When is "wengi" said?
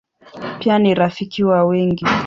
1.63-2.05